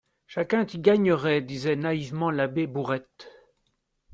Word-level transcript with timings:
-Chacun 0.27 0.65
y 0.73 0.79
gagnerait, 0.79 1.41
disait 1.43 1.75
naïvement 1.75 2.31
l'abbé 2.31 2.65
Bourrette. 2.65 3.29